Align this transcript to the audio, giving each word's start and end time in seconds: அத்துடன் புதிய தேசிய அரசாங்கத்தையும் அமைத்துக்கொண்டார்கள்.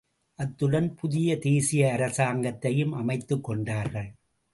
அத்துடன் 0.39 0.95
புதிய 0.95 1.37
தேசிய 1.37 1.91
அரசாங்கத்தையும் 1.97 2.95
அமைத்துக்கொண்டார்கள். 2.95 4.09